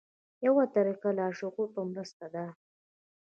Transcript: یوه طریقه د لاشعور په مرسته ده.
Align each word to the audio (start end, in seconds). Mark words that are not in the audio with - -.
یوه 0.45 0.63
طریقه 0.75 1.09
د 1.13 1.15
لاشعور 1.17 1.67
په 1.75 1.81
مرسته 1.91 2.25
ده. 2.33 2.45